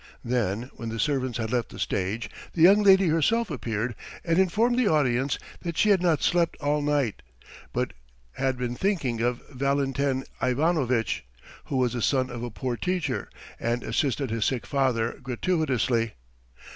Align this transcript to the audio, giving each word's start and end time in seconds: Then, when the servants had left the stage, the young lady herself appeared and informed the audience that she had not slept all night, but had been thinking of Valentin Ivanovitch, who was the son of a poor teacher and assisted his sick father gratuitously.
Then, 0.23 0.71
when 0.73 0.89
the 0.89 0.99
servants 0.99 1.37
had 1.37 1.51
left 1.51 1.69
the 1.69 1.77
stage, 1.77 2.27
the 2.53 2.63
young 2.63 2.81
lady 2.81 3.09
herself 3.09 3.51
appeared 3.51 3.93
and 4.25 4.39
informed 4.39 4.79
the 4.79 4.87
audience 4.87 5.37
that 5.61 5.77
she 5.77 5.89
had 5.89 6.01
not 6.01 6.23
slept 6.23 6.57
all 6.59 6.81
night, 6.81 7.21
but 7.71 7.93
had 8.31 8.57
been 8.57 8.73
thinking 8.75 9.21
of 9.21 9.43
Valentin 9.51 10.23
Ivanovitch, 10.41 11.23
who 11.65 11.77
was 11.77 11.93
the 11.93 12.01
son 12.01 12.31
of 12.31 12.41
a 12.41 12.49
poor 12.49 12.75
teacher 12.77 13.29
and 13.59 13.83
assisted 13.83 14.31
his 14.31 14.43
sick 14.45 14.65
father 14.65 15.19
gratuitously. 15.21 16.13